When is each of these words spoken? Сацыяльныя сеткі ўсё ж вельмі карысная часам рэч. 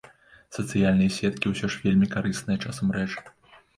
Сацыяльныя 0.55 1.11
сеткі 1.17 1.45
ўсё 1.51 1.69
ж 1.73 1.81
вельмі 1.83 2.07
карысная 2.15 2.57
часам 2.65 2.87
рэч. 2.97 3.11